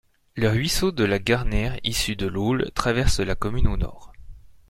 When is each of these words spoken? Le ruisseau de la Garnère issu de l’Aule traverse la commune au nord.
Le 0.35 0.49
ruisseau 0.49 0.91
de 0.91 1.03
la 1.03 1.19
Garnère 1.19 1.79
issu 1.83 2.15
de 2.15 2.25
l’Aule 2.25 2.71
traverse 2.73 3.19
la 3.19 3.35
commune 3.35 3.67
au 3.67 3.77
nord. 3.77 4.11